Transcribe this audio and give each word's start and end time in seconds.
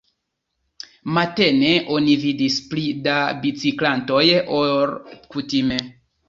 Matene 1.17 1.69
oni 1.95 2.15
vidis 2.23 2.55
pli 2.71 2.87
da 3.09 3.19
biciklantoj 3.45 4.23
ol 4.63 4.97
kutime. 5.37 5.81